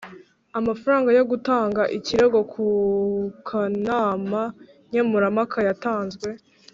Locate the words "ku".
2.51-2.65